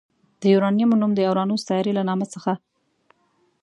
د 0.41 0.43
یوارنیمو 0.53 0.99
نوم 1.01 1.11
د 1.15 1.19
اورانوس 1.29 1.61
سیارې 1.67 1.91
له 1.97 2.03
نامه 2.09 2.25
څخه 2.33 2.53